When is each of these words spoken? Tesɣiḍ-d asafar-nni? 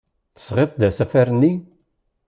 Tesɣiḍ-d 0.35 0.81
asafar-nni? 0.89 1.53